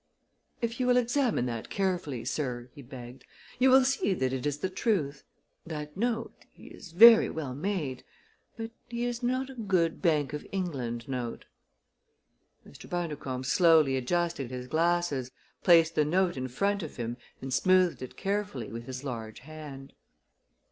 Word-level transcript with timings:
"If 0.63 0.79
you 0.79 0.87
will 0.87 0.97
examine 0.97 1.45
that 1.45 1.69
carefully, 1.69 2.25
sir," 2.25 2.69
he 2.73 2.81
begged, 2.81 3.23
"you 3.59 3.69
will 3.69 3.85
see 3.85 4.15
that 4.15 4.33
it 4.33 4.47
is 4.47 4.57
the 4.57 4.69
truth. 4.71 5.23
That 5.63 5.95
note, 5.95 6.45
he 6.51 6.69
is 6.69 6.91
very 6.91 7.29
well 7.29 7.53
made; 7.53 8.03
but 8.57 8.71
he 8.87 9.05
is 9.05 9.21
not 9.21 9.51
a 9.51 9.53
good 9.53 10.01
Bank 10.01 10.33
of 10.33 10.43
England 10.51 11.07
note." 11.07 11.45
Mr. 12.67 12.89
Bundercombe 12.89 13.45
slowly 13.45 13.95
adjusted 13.95 14.49
his 14.49 14.65
glasses, 14.65 15.29
placed 15.63 15.93
the 15.93 16.03
note 16.03 16.35
in 16.35 16.47
front 16.47 16.81
of 16.81 16.95
him 16.95 17.15
and 17.39 17.53
smoothed 17.53 18.01
it 18.01 18.17
carefully 18.17 18.71
with 18.71 18.87
his 18.87 19.03
large 19.03 19.41
hand. 19.41 19.93